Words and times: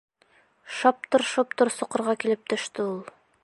Шаптыр-шоптор 0.77 1.73
соҡорға 1.77 2.19
килеп 2.25 2.51
төштө 2.55 2.91
ул. 2.95 2.99